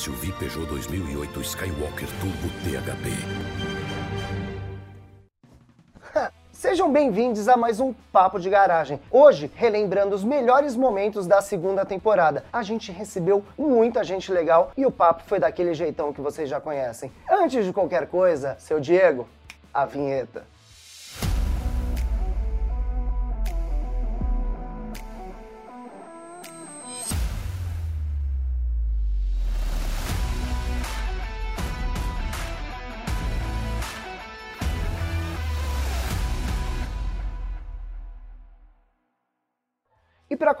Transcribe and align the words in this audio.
SUV 0.00 0.32
Peugeot 0.38 0.64
2008 0.64 1.40
Skywalker 1.42 2.08
Turbo 2.20 2.48
THP. 2.64 3.10
Sejam 6.50 6.90
bem-vindos 6.90 7.46
a 7.48 7.54
mais 7.54 7.80
um 7.80 7.92
Papo 8.10 8.40
de 8.40 8.48
Garagem. 8.48 8.98
Hoje, 9.10 9.52
relembrando 9.54 10.16
os 10.16 10.24
melhores 10.24 10.74
momentos 10.74 11.26
da 11.26 11.42
segunda 11.42 11.84
temporada. 11.84 12.46
A 12.50 12.62
gente 12.62 12.90
recebeu 12.90 13.44
muita 13.58 14.02
gente 14.02 14.32
legal 14.32 14.72
e 14.74 14.86
o 14.86 14.90
papo 14.90 15.22
foi 15.26 15.38
daquele 15.38 15.74
jeitão 15.74 16.14
que 16.14 16.22
vocês 16.22 16.48
já 16.48 16.58
conhecem. 16.58 17.12
Antes 17.30 17.66
de 17.66 17.70
qualquer 17.70 18.06
coisa, 18.06 18.56
seu 18.58 18.80
Diego, 18.80 19.28
a 19.74 19.84
vinheta. 19.84 20.46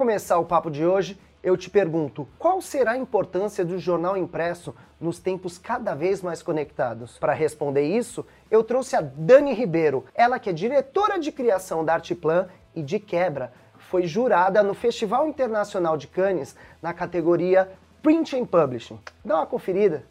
Começar 0.00 0.38
o 0.38 0.46
papo 0.46 0.70
de 0.70 0.82
hoje, 0.82 1.20
eu 1.42 1.58
te 1.58 1.68
pergunto: 1.68 2.26
qual 2.38 2.62
será 2.62 2.92
a 2.92 2.96
importância 2.96 3.62
do 3.62 3.78
jornal 3.78 4.16
impresso 4.16 4.74
nos 4.98 5.18
tempos 5.18 5.58
cada 5.58 5.94
vez 5.94 6.22
mais 6.22 6.42
conectados? 6.42 7.18
Para 7.18 7.34
responder 7.34 7.82
isso, 7.82 8.24
eu 8.50 8.64
trouxe 8.64 8.96
a 8.96 9.02
Dani 9.02 9.52
Ribeiro, 9.52 10.06
ela 10.14 10.38
que 10.38 10.48
é 10.48 10.54
diretora 10.54 11.18
de 11.18 11.30
criação 11.30 11.84
da 11.84 11.92
Arteplan 11.92 12.48
e 12.74 12.82
de 12.82 12.98
quebra 12.98 13.52
foi 13.78 14.06
jurada 14.06 14.62
no 14.62 14.72
Festival 14.72 15.28
Internacional 15.28 15.98
de 15.98 16.06
Cannes 16.06 16.56
na 16.80 16.94
categoria 16.94 17.70
Print 18.00 18.36
and 18.36 18.46
Publishing. 18.46 18.98
Dá 19.22 19.34
uma 19.36 19.46
conferida. 19.46 20.04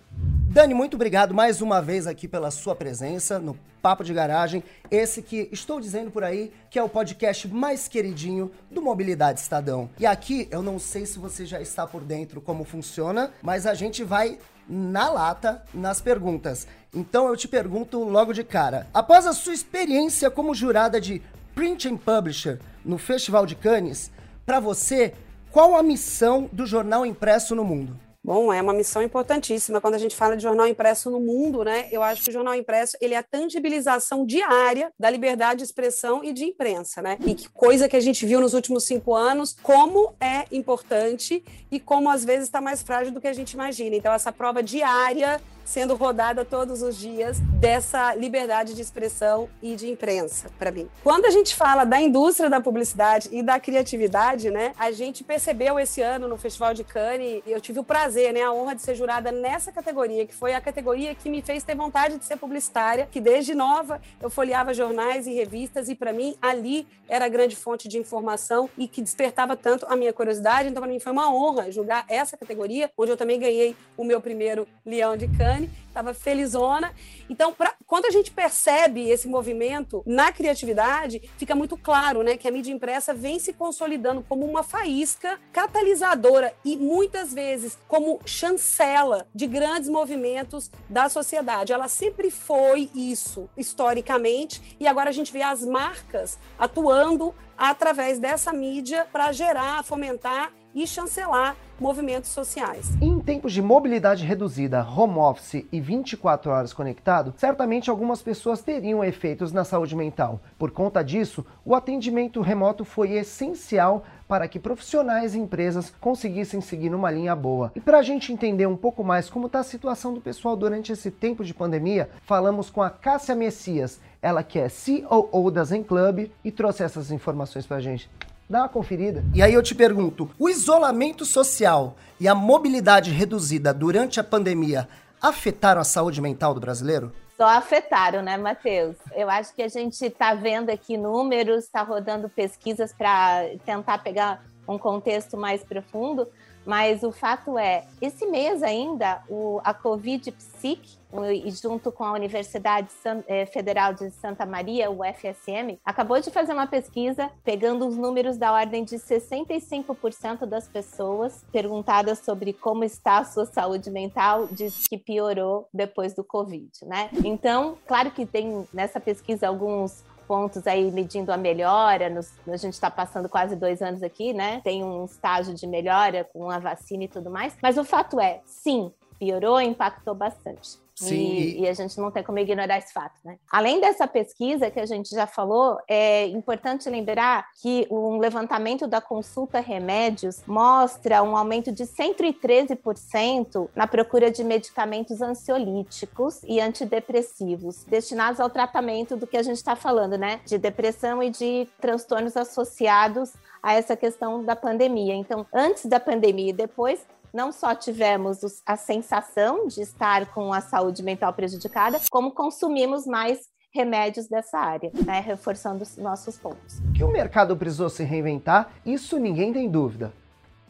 Dani, 0.51 0.73
muito 0.73 0.95
obrigado 0.95 1.31
mais 1.31 1.61
uma 1.61 1.79
vez 1.79 2.07
aqui 2.07 2.27
pela 2.27 2.49
sua 2.49 2.73
presença 2.75 3.37
no 3.37 3.55
Papo 3.83 4.03
de 4.03 4.11
Garagem, 4.11 4.63
esse 4.89 5.21
que 5.21 5.47
estou 5.51 5.79
dizendo 5.79 6.09
por 6.09 6.23
aí 6.23 6.51
que 6.71 6.79
é 6.79 6.83
o 6.83 6.89
podcast 6.89 7.47
mais 7.47 7.87
queridinho 7.87 8.51
do 8.71 8.81
Mobilidade 8.81 9.39
Estadão. 9.39 9.91
E 9.99 10.07
aqui 10.07 10.47
eu 10.49 10.63
não 10.63 10.79
sei 10.79 11.05
se 11.05 11.19
você 11.19 11.45
já 11.45 11.61
está 11.61 11.85
por 11.85 12.03
dentro 12.03 12.41
como 12.41 12.63
funciona, 12.63 13.31
mas 13.43 13.67
a 13.67 13.75
gente 13.75 14.03
vai 14.03 14.39
na 14.67 15.11
lata 15.11 15.63
nas 15.71 16.01
perguntas. 16.01 16.65
Então 16.91 17.27
eu 17.27 17.37
te 17.37 17.47
pergunto 17.47 18.03
logo 18.03 18.33
de 18.33 18.43
cara: 18.43 18.87
após 18.91 19.27
a 19.27 19.33
sua 19.33 19.53
experiência 19.53 20.31
como 20.31 20.55
jurada 20.55 20.99
de 20.99 21.21
Print 21.53 21.89
and 21.89 21.97
Publisher 21.97 22.59
no 22.83 22.97
Festival 22.97 23.45
de 23.45 23.53
Cannes, 23.55 24.11
para 24.47 24.59
você, 24.59 25.13
qual 25.51 25.77
a 25.77 25.83
missão 25.83 26.49
do 26.51 26.65
jornal 26.65 27.05
impresso 27.05 27.53
no 27.53 27.63
mundo? 27.63 28.08
Bom, 28.21 28.51
é 28.51 28.61
uma 28.61 28.73
missão 28.73 29.01
importantíssima 29.01 29.79
quando 29.79 29.95
a 29.95 29.97
gente 29.97 30.13
fala 30.13 30.35
de 30.35 30.43
jornal 30.43 30.67
impresso 30.67 31.09
no 31.09 31.21
mundo, 31.21 31.63
né? 31.63 31.87
Eu 31.89 32.03
acho 32.03 32.21
que 32.21 32.29
o 32.29 32.33
jornal 32.33 32.53
impresso 32.53 32.97
ele 32.99 33.13
é 33.13 33.17
a 33.17 33.23
tangibilização 33.23 34.25
diária 34.25 34.91
da 34.99 35.09
liberdade 35.09 35.59
de 35.59 35.63
expressão 35.63 36.21
e 36.21 36.33
de 36.33 36.43
imprensa, 36.43 37.01
né? 37.01 37.17
E 37.25 37.33
que 37.33 37.47
coisa 37.49 37.87
que 37.87 37.95
a 37.95 37.99
gente 38.01 38.25
viu 38.25 38.41
nos 38.41 38.53
últimos 38.53 38.83
cinco 38.83 39.15
anos, 39.15 39.55
como 39.63 40.13
é 40.19 40.45
importante 40.51 41.43
e 41.71 41.79
como 41.79 42.09
às 42.09 42.25
vezes 42.25 42.45
está 42.45 42.59
mais 42.59 42.81
frágil 42.81 43.13
do 43.13 43.21
que 43.21 43.27
a 43.27 43.33
gente 43.33 43.53
imagina. 43.53 43.95
Então 43.95 44.13
essa 44.13 44.33
prova 44.33 44.61
diária 44.61 45.41
sendo 45.69 45.95
rodada 45.95 46.43
todos 46.43 46.81
os 46.81 46.97
dias 46.97 47.39
dessa 47.39 48.15
liberdade 48.15 48.73
de 48.73 48.81
expressão 48.81 49.47
e 49.61 49.75
de 49.75 49.87
imprensa, 49.87 50.49
para 50.57 50.71
mim. 50.71 50.89
Quando 51.03 51.25
a 51.25 51.29
gente 51.29 51.55
fala 51.55 51.83
da 51.83 52.01
indústria 52.01 52.49
da 52.49 52.59
publicidade 52.59 53.29
e 53.31 53.43
da 53.43 53.59
criatividade, 53.59 54.49
né, 54.49 54.73
a 54.79 54.91
gente 54.91 55.23
percebeu 55.23 55.79
esse 55.79 56.01
ano 56.01 56.27
no 56.27 56.37
Festival 56.37 56.73
de 56.73 56.83
Cannes, 56.83 57.43
eu 57.45 57.61
tive 57.61 57.79
o 57.79 57.83
prazer, 57.83 58.33
né, 58.33 58.41
a 58.41 58.51
honra 58.51 58.73
de 58.73 58.81
ser 58.81 58.95
jurada 58.95 59.31
nessa 59.31 59.71
categoria, 59.71 60.25
que 60.25 60.33
foi 60.33 60.55
a 60.55 60.61
categoria 60.61 61.13
que 61.13 61.29
me 61.29 61.39
fez 61.39 61.63
ter 61.63 61.75
vontade 61.75 62.17
de 62.17 62.25
ser 62.25 62.37
publicitária, 62.37 63.07
que 63.11 63.21
desde 63.21 63.53
nova 63.53 64.01
eu 64.19 64.29
folheava 64.29 64.73
jornais 64.73 65.27
e 65.27 65.33
revistas 65.33 65.87
e 65.87 65.93
para 65.93 66.11
mim 66.11 66.35
ali 66.41 66.87
era 67.07 67.25
a 67.25 67.29
grande 67.29 67.55
fonte 67.55 67.87
de 67.87 67.99
informação 67.99 68.67
e 68.75 68.87
que 68.87 69.03
despertava 69.03 69.55
tanto 69.55 69.85
a 69.87 69.95
minha 69.95 70.11
curiosidade, 70.11 70.67
então 70.67 70.81
para 70.81 70.91
mim 70.91 70.99
foi 70.99 71.11
uma 71.11 71.31
honra 71.31 71.71
julgar 71.71 72.05
essa 72.07 72.35
categoria, 72.35 72.89
onde 72.97 73.11
eu 73.11 73.17
também 73.17 73.39
ganhei 73.39 73.75
o 73.95 74.03
meu 74.03 74.19
primeiro 74.19 74.67
Leão 74.83 75.15
de 75.15 75.27
Cannes 75.27 75.58
estava 75.87 76.13
felizona. 76.13 76.93
Então, 77.29 77.53
pra, 77.53 77.73
quando 77.85 78.05
a 78.05 78.11
gente 78.11 78.31
percebe 78.31 79.09
esse 79.09 79.27
movimento 79.27 80.01
na 80.05 80.31
criatividade, 80.31 81.21
fica 81.37 81.55
muito 81.55 81.75
claro 81.77 82.23
né, 82.23 82.37
que 82.37 82.47
a 82.47 82.51
mídia 82.51 82.71
impressa 82.71 83.13
vem 83.13 83.39
se 83.39 83.53
consolidando 83.53 84.23
como 84.27 84.45
uma 84.45 84.63
faísca 84.63 85.39
catalisadora 85.51 86.53
e 86.63 86.77
muitas 86.77 87.33
vezes 87.33 87.77
como 87.87 88.19
chancela 88.25 89.27
de 89.33 89.47
grandes 89.47 89.89
movimentos 89.89 90.71
da 90.89 91.09
sociedade. 91.09 91.73
Ela 91.73 91.87
sempre 91.87 92.31
foi 92.31 92.89
isso, 92.95 93.49
historicamente, 93.57 94.77
e 94.79 94.87
agora 94.87 95.09
a 95.09 95.13
gente 95.13 95.33
vê 95.33 95.41
as 95.41 95.63
marcas 95.63 96.39
atuando 96.57 97.33
através 97.57 98.19
dessa 98.19 98.53
mídia 98.53 99.05
para 99.11 99.31
gerar, 99.31 99.83
fomentar 99.83 100.53
e 100.73 100.87
chancelar 100.87 101.57
movimentos 101.79 102.29
sociais. 102.29 102.87
Em 103.29 103.33
tempos 103.33 103.53
de 103.53 103.61
mobilidade 103.61 104.25
reduzida, 104.25 104.83
home 104.83 105.19
office 105.19 105.63
e 105.71 105.79
24 105.79 106.49
horas 106.49 106.73
conectado, 106.73 107.31
certamente 107.37 107.87
algumas 107.87 108.23
pessoas 108.23 108.59
teriam 108.63 109.03
efeitos 109.03 109.53
na 109.53 109.63
saúde 109.63 109.95
mental. 109.95 110.41
Por 110.57 110.71
conta 110.71 111.03
disso, 111.03 111.45
o 111.63 111.75
atendimento 111.75 112.41
remoto 112.41 112.83
foi 112.83 113.11
essencial 113.11 114.03
para 114.27 114.47
que 114.47 114.57
profissionais 114.57 115.35
e 115.35 115.39
empresas 115.39 115.93
conseguissem 116.01 116.59
seguir 116.59 116.89
numa 116.89 117.11
linha 117.11 117.35
boa. 117.35 117.71
E 117.75 117.79
para 117.79 117.99
a 117.99 118.01
gente 118.01 118.33
entender 118.33 118.65
um 118.65 118.75
pouco 118.75 119.03
mais 119.03 119.29
como 119.29 119.45
está 119.45 119.59
a 119.59 119.63
situação 119.63 120.11
do 120.11 120.19
pessoal 120.19 120.57
durante 120.57 120.91
esse 120.91 121.11
tempo 121.11 121.45
de 121.45 121.53
pandemia, 121.53 122.09
falamos 122.23 122.71
com 122.71 122.81
a 122.81 122.89
Cássia 122.89 123.35
Messias, 123.35 124.01
ela 124.23 124.41
que 124.41 124.57
é 124.57 124.67
COO 124.67 125.51
da 125.51 125.63
Zen 125.63 125.83
Club 125.83 126.31
e 126.43 126.51
trouxe 126.51 126.81
essas 126.81 127.11
informações 127.11 127.67
para 127.67 127.77
a 127.77 127.79
gente. 127.79 128.09
Dá 128.49 128.61
uma 128.61 128.69
conferida. 128.69 129.23
E 129.33 129.43
aí 129.43 129.53
eu 129.53 129.61
te 129.61 129.75
pergunto: 129.75 130.29
o 130.39 130.49
isolamento 130.49 131.23
social 131.23 131.95
e 132.19 132.27
a 132.27 132.33
mobilidade 132.33 133.11
reduzida 133.11 133.71
durante 133.71 134.19
a 134.19 134.23
pandemia 134.23 134.89
afetaram 135.21 135.79
a 135.79 135.83
saúde 135.83 136.19
mental 136.19 136.53
do 136.55 136.59
brasileiro? 136.59 137.13
Só 137.37 137.47
afetaram, 137.47 138.21
né, 138.21 138.35
Matheus? 138.37 138.97
Eu 139.15 139.29
acho 139.29 139.53
que 139.53 139.61
a 139.61 139.67
gente 139.67 140.03
está 140.03 140.33
vendo 140.33 140.69
aqui 140.69 140.97
números, 140.97 141.63
está 141.63 141.83
rodando 141.83 142.27
pesquisas 142.27 142.91
para 142.91 143.45
tentar 143.65 143.99
pegar 143.99 144.43
um 144.69 144.77
contexto 144.77 145.35
mais 145.35 145.63
profundo, 145.63 146.27
mas 146.65 147.03
o 147.03 147.11
fato 147.11 147.57
é, 147.57 147.85
esse 148.01 148.25
mês 148.25 148.61
ainda, 148.61 149.23
o, 149.29 149.59
a 149.63 149.73
Covid 149.73 150.31
Psic, 150.31 150.99
e 151.33 151.49
junto 151.49 151.91
com 151.91 152.03
a 152.03 152.13
Universidade 152.13 152.89
eh, 153.27 153.45
Federal 153.47 153.93
de 153.93 154.11
Santa 154.11 154.45
Maria, 154.45 154.91
o 154.91 154.99
FSM, 155.03 155.79
acabou 155.83 156.21
de 156.21 156.29
fazer 156.29 156.53
uma 156.53 156.67
pesquisa 156.67 157.31
pegando 157.43 157.87
os 157.87 157.97
números 157.97 158.37
da 158.37 158.53
ordem 158.53 158.83
de 158.83 158.97
65% 158.97 160.45
das 160.45 160.67
pessoas 160.67 161.43
perguntadas 161.51 162.19
sobre 162.19 162.53
como 162.53 162.83
está 162.83 163.17
a 163.17 163.25
sua 163.25 163.47
saúde 163.47 163.89
mental, 163.89 164.47
diz 164.51 164.85
que 164.87 164.99
piorou 164.99 165.67
depois 165.73 166.13
do 166.13 166.23
Covid, 166.23 166.69
né? 166.83 167.09
Então, 167.25 167.75
claro 167.87 168.11
que 168.11 168.25
tem 168.25 168.67
nessa 168.71 168.99
pesquisa 168.99 169.47
alguns 169.47 170.03
pontos 170.29 170.67
aí 170.67 170.91
medindo 170.91 171.31
a 171.31 171.37
melhora. 171.37 172.07
Nos, 172.07 172.31
a 172.47 172.55
gente 172.55 172.73
está 172.73 172.91
passando 172.91 173.27
quase 173.27 173.55
dois 173.55 173.81
anos 173.81 174.03
aqui, 174.03 174.31
né? 174.31 174.61
Tem 174.63 174.83
um 174.83 175.05
estágio 175.05 175.55
de 175.55 175.65
melhora 175.65 176.23
com 176.23 176.51
a 176.51 176.59
vacina 176.59 177.05
e 177.05 177.07
tudo 177.07 177.31
mais. 177.31 177.57
Mas 177.63 177.79
o 177.79 177.83
fato 177.83 178.19
é, 178.19 178.39
sim, 178.45 178.93
piorou, 179.17 179.59
impactou 179.59 180.13
bastante. 180.13 180.77
Sim. 181.05 181.15
E, 181.15 181.61
e, 181.61 181.67
a 181.67 181.73
gente 181.73 181.97
não 181.97 182.11
tem 182.11 182.23
como 182.23 182.39
ignorar 182.39 182.77
esse 182.77 182.91
fato, 182.91 183.15
né? 183.23 183.37
Além 183.49 183.79
dessa 183.79 184.07
pesquisa 184.07 184.69
que 184.69 184.79
a 184.79 184.85
gente 184.85 185.09
já 185.09 185.25
falou, 185.25 185.77
é 185.87 186.27
importante 186.27 186.89
lembrar 186.89 187.45
que 187.61 187.87
um 187.89 188.17
levantamento 188.17 188.85
da 188.85 188.99
consulta 188.99 189.59
remédios 189.59 190.41
mostra 190.45 191.23
um 191.23 191.37
aumento 191.37 191.71
de 191.71 191.83
113% 191.85 193.69
na 193.75 193.87
procura 193.87 194.29
de 194.29 194.43
medicamentos 194.43 195.21
ansiolíticos 195.21 196.41
e 196.43 196.59
antidepressivos 196.59 197.85
destinados 197.85 198.39
ao 198.39 198.49
tratamento 198.49 199.15
do 199.15 199.25
que 199.25 199.37
a 199.37 199.43
gente 199.43 199.57
está 199.57 199.75
falando, 199.75 200.17
né? 200.17 200.41
De 200.45 200.57
depressão 200.57 201.23
e 201.23 201.29
de 201.29 201.67
transtornos 201.79 202.35
associados 202.35 203.33
a 203.61 203.73
essa 203.73 203.95
questão 203.95 204.43
da 204.43 204.55
pandemia. 204.55 205.13
Então, 205.13 205.45
antes 205.53 205.85
da 205.85 205.99
pandemia 205.99 206.49
e 206.49 206.53
depois, 206.53 207.05
não 207.33 207.51
só 207.51 207.75
tivemos 207.75 208.39
a 208.65 208.75
sensação 208.75 209.67
de 209.67 209.81
estar 209.81 210.27
com 210.27 210.53
a 210.53 210.61
saúde 210.61 211.03
mental 211.03 211.33
prejudicada, 211.33 211.99
como 212.09 212.31
consumimos 212.31 213.05
mais 213.05 213.39
remédios 213.71 214.27
dessa 214.27 214.57
área, 214.57 214.91
né, 215.05 215.19
reforçando 215.19 215.83
os 215.83 215.97
nossos 215.97 216.37
pontos. 216.37 216.79
Que 216.95 217.03
o 217.03 217.11
mercado 217.11 217.55
precisou 217.55 217.89
se 217.89 218.03
reinventar, 218.03 218.71
isso 218.85 219.19
ninguém 219.19 219.53
tem 219.53 219.69
dúvida. 219.69 220.11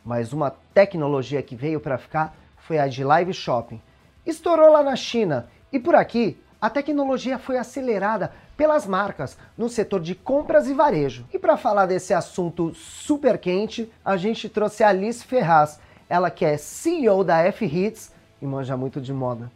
Mas 0.03 0.33
uma 0.33 0.51
tecnologia 0.73 1.41
que 1.41 1.55
veio 1.55 1.79
para 1.79 1.97
ficar 1.97 2.35
foi 2.57 2.77
a 2.77 2.87
de 2.87 3.03
live 3.03 3.33
shopping. 3.33 3.81
Estourou 4.25 4.71
lá 4.71 4.83
na 4.83 4.95
China 4.95 5.49
e 5.71 5.79
por 5.79 5.95
aqui 5.95 6.37
a 6.61 6.69
tecnologia 6.69 7.39
foi 7.39 7.57
acelerada 7.57 8.33
pelas 8.57 8.85
marcas 8.85 9.37
no 9.57 9.69
setor 9.69 10.01
de 10.01 10.13
compras 10.13 10.67
e 10.67 10.73
varejo. 10.73 11.25
E 11.33 11.39
para 11.39 11.55
falar 11.55 11.85
desse 11.85 12.13
assunto 12.13 12.73
super 12.75 13.37
quente, 13.37 13.89
a 14.03 14.17
gente 14.17 14.49
trouxe 14.49 14.83
a 14.83 14.89
Alice 14.89 15.25
Ferraz, 15.25 15.79
ela 16.09 16.31
que 16.31 16.43
é 16.43 16.57
CEO 16.57 17.23
da 17.23 17.37
F-Hits 17.43 18.11
e 18.41 18.45
manja 18.45 18.75
muito 18.75 18.99
de 18.99 19.13
moda. 19.13 19.51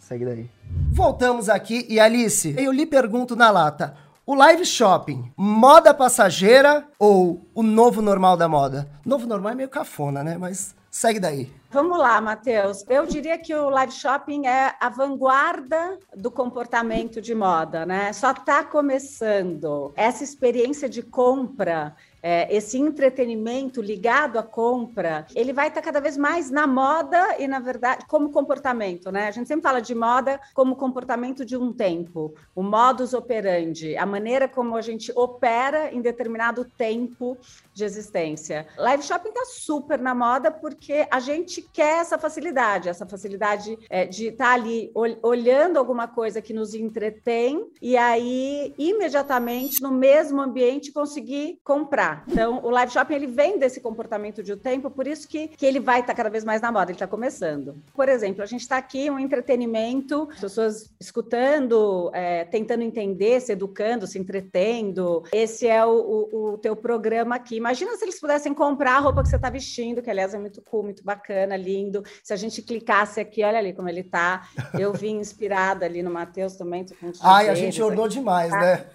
Segue 0.00 0.24
daí. 0.24 0.50
Voltamos 0.92 1.48
aqui 1.48 1.86
e 1.88 2.00
Alice, 2.00 2.54
eu 2.58 2.72
lhe 2.72 2.84
pergunto 2.84 3.36
na 3.36 3.50
lata, 3.50 3.96
o 4.26 4.34
live 4.34 4.66
shopping, 4.66 5.32
moda 5.36 5.94
passageira 5.94 6.86
ou 6.98 7.40
o 7.54 7.62
novo 7.62 8.02
normal 8.02 8.36
da 8.36 8.48
moda? 8.48 8.88
Novo 9.04 9.26
normal 9.26 9.52
é 9.52 9.54
meio 9.54 9.68
cafona, 9.68 10.22
né? 10.22 10.36
Mas 10.36 10.74
segue 10.90 11.20
daí. 11.20 11.50
Vamos 11.70 11.98
lá, 11.98 12.20
Matheus. 12.20 12.84
Eu 12.88 13.06
diria 13.06 13.38
que 13.38 13.54
o 13.54 13.70
live 13.70 13.92
shopping 13.92 14.46
é 14.46 14.74
a 14.80 14.88
vanguarda 14.88 15.98
do 16.16 16.30
comportamento 16.30 17.20
de 17.20 17.34
moda, 17.34 17.86
né? 17.86 18.12
Só 18.12 18.32
está 18.32 18.64
começando. 18.64 19.92
Essa 19.94 20.24
experiência 20.24 20.88
de 20.88 21.02
compra 21.02 21.94
é, 22.22 22.54
esse 22.54 22.78
entretenimento 22.78 23.80
ligado 23.80 24.38
à 24.38 24.42
compra, 24.42 25.26
ele 25.34 25.52
vai 25.52 25.68
estar 25.68 25.82
cada 25.82 26.00
vez 26.00 26.16
mais 26.16 26.50
na 26.50 26.66
moda 26.66 27.36
e, 27.38 27.46
na 27.46 27.60
verdade, 27.60 28.04
como 28.06 28.30
comportamento, 28.30 29.10
né? 29.10 29.28
A 29.28 29.30
gente 29.30 29.48
sempre 29.48 29.62
fala 29.62 29.80
de 29.80 29.94
moda 29.94 30.40
como 30.54 30.76
comportamento 30.76 31.44
de 31.44 31.56
um 31.56 31.72
tempo, 31.72 32.34
o 32.54 32.62
modus 32.62 33.14
operandi, 33.14 33.96
a 33.96 34.06
maneira 34.06 34.48
como 34.48 34.76
a 34.76 34.82
gente 34.82 35.12
opera 35.14 35.92
em 35.92 36.00
determinado 36.00 36.64
tempo 36.64 37.36
de 37.72 37.84
existência. 37.84 38.66
Live 38.76 39.02
shopping 39.02 39.28
está 39.28 39.44
super 39.44 39.98
na 39.98 40.14
moda 40.14 40.50
porque 40.50 41.06
a 41.10 41.20
gente 41.20 41.62
quer 41.62 42.00
essa 42.00 42.18
facilidade, 42.18 42.88
essa 42.88 43.06
facilidade 43.06 43.78
é, 43.88 44.06
de 44.06 44.28
estar 44.28 44.46
tá 44.46 44.54
ali 44.54 44.90
ol 44.94 45.08
olhando 45.22 45.78
alguma 45.78 46.06
coisa 46.06 46.42
que 46.42 46.52
nos 46.52 46.74
entretém 46.74 47.70
e 47.80 47.96
aí 47.96 48.74
imediatamente 48.78 49.82
no 49.82 49.90
mesmo 49.90 50.40
ambiente 50.40 50.92
conseguir 50.92 51.60
comprar. 51.62 52.17
Então, 52.26 52.60
o 52.64 52.70
live 52.70 52.92
shopping 52.92 53.14
ele 53.14 53.26
vem 53.26 53.58
desse 53.58 53.80
comportamento 53.80 54.42
de 54.42 54.52
um 54.52 54.56
tempo, 54.56 54.90
por 54.90 55.06
isso 55.06 55.28
que, 55.28 55.48
que 55.48 55.66
ele 55.66 55.80
vai 55.80 56.00
estar 56.00 56.12
tá 56.12 56.16
cada 56.16 56.30
vez 56.30 56.44
mais 56.44 56.60
na 56.60 56.72
moda, 56.72 56.90
ele 56.90 56.96
está 56.96 57.06
começando. 57.06 57.76
Por 57.94 58.08
exemplo, 58.08 58.42
a 58.42 58.46
gente 58.46 58.62
está 58.62 58.76
aqui 58.76 59.10
um 59.10 59.18
entretenimento, 59.18 60.28
pessoas 60.40 60.90
escutando, 61.00 62.10
é, 62.14 62.44
tentando 62.44 62.82
entender, 62.82 63.40
se 63.40 63.52
educando, 63.52 64.06
se 64.06 64.18
entretendo. 64.18 65.22
Esse 65.32 65.66
é 65.66 65.84
o, 65.84 65.90
o, 65.90 66.52
o, 66.52 66.58
teu 66.58 66.74
programa 66.74 67.36
aqui. 67.36 67.56
Imagina 67.56 67.96
se 67.96 68.04
eles 68.04 68.20
pudessem 68.20 68.54
comprar 68.54 68.96
a 68.96 69.00
roupa 69.00 69.22
que 69.22 69.28
você 69.28 69.36
está 69.36 69.50
vestindo, 69.50 70.02
que 70.02 70.10
aliás 70.10 70.34
é 70.34 70.38
muito 70.38 70.62
cool, 70.62 70.84
muito 70.84 71.04
bacana, 71.04 71.56
lindo. 71.56 72.02
Se 72.22 72.32
a 72.32 72.36
gente 72.36 72.62
clicasse 72.62 73.20
aqui, 73.20 73.42
olha 73.44 73.58
ali 73.58 73.72
como 73.72 73.88
ele 73.88 74.00
está. 74.00 74.48
Eu 74.78 74.92
vim 74.92 75.16
inspirada 75.18 75.84
ali 75.84 76.02
no 76.02 76.10
Matheus 76.10 76.56
também. 76.56 76.84
Ai, 77.22 77.48
a 77.48 77.54
gente 77.54 77.80
ornou 77.82 78.08
demais, 78.08 78.50
tá? 78.50 78.60
né? 78.60 78.86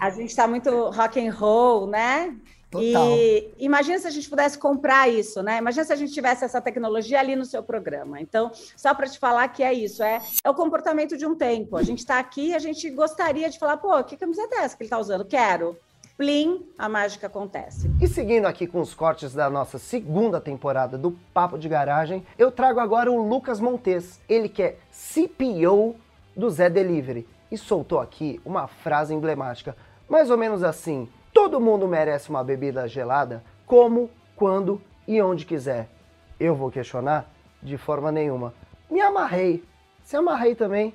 A 0.00 0.10
gente 0.10 0.30
está 0.30 0.46
muito 0.46 0.90
rock 0.90 1.26
and 1.26 1.32
roll, 1.32 1.86
né? 1.86 2.36
Total. 2.72 3.16
E 3.18 3.52
imagina 3.58 3.98
se 3.98 4.06
a 4.06 4.10
gente 4.10 4.30
pudesse 4.30 4.56
comprar 4.56 5.06
isso, 5.06 5.42
né? 5.42 5.58
Imagina 5.58 5.84
se 5.84 5.92
a 5.92 5.96
gente 5.96 6.10
tivesse 6.10 6.42
essa 6.42 6.58
tecnologia 6.58 7.20
ali 7.20 7.36
no 7.36 7.44
seu 7.44 7.62
programa. 7.62 8.18
Então, 8.18 8.50
só 8.74 8.94
para 8.94 9.06
te 9.06 9.18
falar 9.18 9.46
que 9.48 9.62
é 9.62 9.74
isso, 9.74 10.02
é, 10.02 10.22
é 10.42 10.48
o 10.48 10.54
comportamento 10.54 11.14
de 11.16 11.26
um 11.26 11.34
tempo. 11.34 11.76
A 11.76 11.82
gente 11.82 11.98
está 11.98 12.18
aqui, 12.18 12.54
a 12.54 12.58
gente 12.58 12.88
gostaria 12.90 13.50
de 13.50 13.58
falar, 13.58 13.76
pô, 13.76 14.02
que 14.02 14.16
camiseta 14.16 14.56
é 14.56 14.58
essa 14.60 14.74
que 14.74 14.84
ele 14.84 14.86
está 14.86 14.98
usando? 14.98 15.24
Quero. 15.26 15.76
Plim, 16.16 16.66
a 16.78 16.88
mágica 16.88 17.26
acontece. 17.26 17.90
E 18.00 18.06
seguindo 18.06 18.46
aqui 18.46 18.66
com 18.66 18.80
os 18.80 18.94
cortes 18.94 19.34
da 19.34 19.50
nossa 19.50 19.78
segunda 19.78 20.40
temporada 20.40 20.96
do 20.96 21.12
Papo 21.34 21.58
de 21.58 21.68
Garagem, 21.68 22.24
eu 22.38 22.50
trago 22.50 22.80
agora 22.80 23.10
o 23.10 23.28
Lucas 23.28 23.60
Montes, 23.60 24.20
ele 24.28 24.48
que 24.48 24.62
é 24.62 24.76
CPO 24.90 25.96
do 26.36 26.48
Zé 26.48 26.70
Delivery, 26.70 27.26
e 27.52 27.58
soltou 27.58 28.00
aqui 28.00 28.40
uma 28.44 28.66
frase 28.66 29.14
emblemática, 29.14 29.76
mais 30.08 30.30
ou 30.30 30.38
menos 30.38 30.64
assim: 30.64 31.06
Todo 31.32 31.60
mundo 31.60 31.86
merece 31.86 32.30
uma 32.30 32.42
bebida 32.42 32.88
gelada, 32.88 33.44
como, 33.66 34.10
quando 34.34 34.80
e 35.06 35.20
onde 35.20 35.44
quiser. 35.44 35.88
Eu 36.40 36.56
vou 36.56 36.70
questionar? 36.70 37.30
De 37.62 37.76
forma 37.76 38.10
nenhuma. 38.10 38.54
Me 38.90 39.00
amarrei. 39.00 39.62
Se 40.02 40.16
amarrei 40.16 40.54
também. 40.54 40.94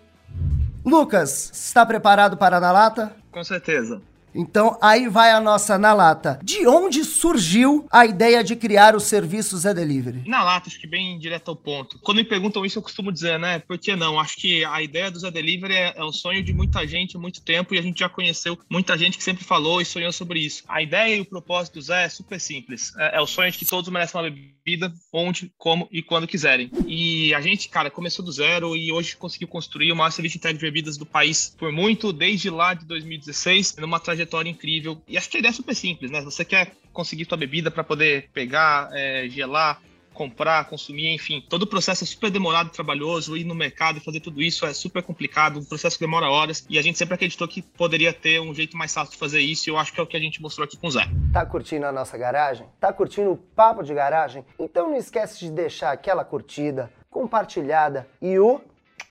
Lucas, 0.83 1.51
está 1.54 1.86
preparado 1.86 2.38
para 2.38 2.57
a 2.57 2.60
na 2.60 2.71
lata? 2.71 3.15
Com 3.31 3.44
certeza. 3.44 4.01
Então 4.38 4.78
aí 4.81 5.10
vai 5.10 5.31
a 5.31 5.42
nossa 5.42 5.78
na 5.78 5.94
lata. 5.94 6.39
De 6.44 6.68
onde 6.68 7.04
surgiu 7.04 7.88
a 7.92 8.06
ideia 8.06 8.44
de 8.44 8.56
criar 8.56 8.95
o 8.95 9.00
serviço 9.00 9.57
Zé 9.57 9.74
Delivery? 9.74 10.24
Na 10.28 10.44
lata, 10.44 10.69
acho 10.69 10.80
que 10.80 10.88
bem 10.88 11.18
direto 11.18 11.50
ao 11.50 11.56
ponto. 11.56 11.98
Quando 12.00 12.18
me 12.18 12.24
perguntam 12.24 12.66
isso, 12.66 12.78
eu 12.78 12.84
costumo 12.84 13.12
dizer, 13.12 13.39
né? 13.39 13.60
Por 13.60 13.78
que 13.78 13.95
não? 13.95 14.19
Acho 14.19 14.38
que 14.38 14.63
a 14.63 14.81
ideia 14.81 15.10
do 15.10 15.19
Zé 15.19 15.31
Delivery 15.31 15.74
é, 15.74 15.94
é 15.98 16.04
o 16.04 16.12
sonho 16.12 16.44
de 16.44 16.54
muita 16.54 16.86
gente 16.86 17.18
há 17.18 17.19
muito 17.19 17.42
tempo 17.42 17.74
e 17.74 17.80
a 17.80 17.81
gente 17.81 18.00
já 18.00 18.07
conheceu 18.07 18.57
muita 18.69 18.98
gente 18.98 19.18
que 19.18 19.24
sempre 19.24 19.44
falou 19.44 19.81
e 19.81 19.86
sonhou 19.86 20.12
sobre 20.12 20.39
isso. 20.39 20.63
A 20.68 20.81
ideia 20.81 21.16
e 21.16 21.22
o 21.22 21.25
propósito 21.25 21.75
do 21.75 21.81
Zé 21.81 22.06
é 22.06 22.10
super 22.10 22.39
simples. 22.39 22.94
É, 22.98 23.18
é 23.18 23.22
o 23.22 23.25
sonho 23.28 23.51
de 23.51 23.57
que 23.57 23.66
todos 23.66 23.89
merecem 23.89 24.22
uma 24.22 24.30
bebida 24.30 24.94
onde, 25.12 25.51
como 25.57 25.88
e 25.92 26.04
quando 26.04 26.28
quiserem. 26.28 26.69
E 26.86 27.34
a 27.34 27.42
gente, 27.42 27.69
cara, 27.69 27.89
começou 27.89 28.24
do 28.24 28.31
zero 28.31 28.75
e 28.75 28.92
hoje 28.92 29.16
conseguiu 29.16 29.48
construir 29.48 29.92
o 29.92 29.95
maior 29.95 30.12
serviço 30.12 30.38
de 30.39 30.48
de 30.48 30.60
bebidas 30.60 30.98
do 30.98 31.06
país 31.06 31.54
por 31.57 31.72
muito, 31.72 32.13
desde 32.13 32.50
lá 32.50 32.74
de 32.74 32.86
2016, 32.86 33.75
numa 33.78 34.00
trajetória 34.00 34.26
trajetória 34.27 34.50
incrível. 34.50 35.01
E 35.07 35.18
acho 35.18 35.29
que 35.29 35.38
a 35.38 35.39
ideia 35.39 35.51
é 35.51 35.53
super 35.53 35.74
simples, 35.74 36.12
né? 36.12 36.21
Você 36.21 36.44
quer 36.44 36.74
conseguir 36.91 37.25
sua 37.25 37.38
bebida 37.38 37.71
para 37.71 37.83
poder 37.83 38.29
pegar, 38.33 38.89
é, 38.94 39.27
gelar, 39.29 39.81
comprar, 40.13 40.65
consumir, 40.65 41.13
enfim. 41.13 41.44
Todo 41.47 41.63
o 41.63 41.68
processo 41.68 42.03
é 42.03 42.07
super 42.07 42.31
demorado, 42.31 42.71
trabalhoso, 42.71 43.38
ir 43.38 43.44
no 43.44 43.53
mercado 43.53 44.01
fazer 44.01 44.19
tudo 44.19 44.41
isso 44.41 44.65
é 44.65 44.74
super 44.74 45.03
complicado, 45.03 45.59
um 45.59 45.63
processo 45.63 46.00
demora 46.00 46.27
horas. 46.27 46.65
E 46.69 46.77
a 46.77 46.81
gente 46.81 46.97
sempre 46.97 47.13
acreditou 47.13 47.47
que 47.47 47.62
poderia 47.62 48.12
ter 48.12 48.41
um 48.41 48.53
jeito 48.53 48.75
mais 48.75 48.94
fácil 48.94 49.12
de 49.12 49.18
fazer 49.18 49.39
isso, 49.39 49.69
e 49.69 49.71
eu 49.71 49.77
acho 49.77 49.94
que 49.94 50.00
é 50.00 50.03
o 50.03 50.07
que 50.07 50.18
a 50.18 50.19
gente 50.19 50.41
mostrou 50.41 50.65
aqui 50.65 50.75
com 50.75 50.88
o 50.88 50.91
Zé. 50.91 51.07
Tá 51.31 51.45
curtindo 51.45 51.85
a 51.85 51.91
nossa 51.91 52.18
garagem? 52.18 52.65
Tá 52.79 52.91
curtindo 52.91 53.31
o 53.31 53.38
papo 53.38 53.83
de 53.83 53.94
garagem? 53.94 54.44
Então 54.59 54.89
não 54.89 54.97
esquece 54.97 55.39
de 55.39 55.51
deixar 55.51 55.91
aquela 55.91 56.25
curtida, 56.25 56.91
compartilhada 57.12 58.07
e 58.19 58.39
o 58.39 58.59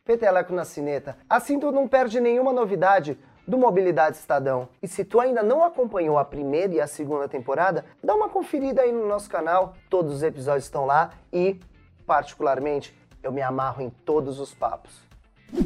peteleco 0.05 0.53
na 0.53 0.65
cineta. 0.65 1.17
Assim 1.31 1.61
tu 1.61 1.71
não 1.71 1.87
perde 1.87 2.19
nenhuma 2.21 2.53
novidade 2.53 3.17
do 3.47 3.57
Mobilidade 3.57 4.17
Estadão. 4.17 4.69
E 4.83 4.89
se 4.89 5.05
tu 5.05 5.21
ainda 5.21 5.43
não 5.43 5.65
acompanhou 5.65 6.19
a 6.19 6.25
primeira 6.25 6.75
e 6.75 6.81
a 6.81 6.87
segunda 6.87 7.29
temporada, 7.29 7.85
dá 8.03 8.15
uma 8.15 8.29
conferida 8.29 8.83
aí 8.83 8.93
no 8.93 9.07
nosso 9.07 9.31
canal, 9.31 9.75
todos 9.89 10.15
os 10.15 10.23
episódios 10.23 10.65
estão 10.65 10.85
lá 10.85 11.11
e, 11.33 11.61
particularmente, 12.07 12.97
eu 13.23 13.33
me 13.33 13.43
amarro 13.43 13.83
em 13.83 13.91
todos 13.91 14.41
os 14.41 14.55
papos. 14.55 15.07